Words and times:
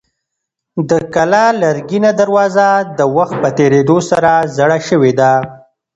د 0.89 0.91
کلا 1.13 1.45
لرګینه 1.61 2.11
دروازه 2.19 2.67
د 2.97 2.99
وخت 3.17 3.35
په 3.43 3.49
تېرېدو 3.57 3.97
سره 4.09 4.31
زړه 4.57 4.77
شوې 4.87 5.11
ده. 5.19 5.31